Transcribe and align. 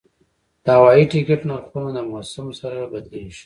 د 0.63 0.65
هوایي 0.77 1.03
ټکټ 1.11 1.41
نرخونه 1.49 1.89
د 1.95 1.99
موسم 2.11 2.47
سره 2.59 2.79
بدلېږي. 2.91 3.39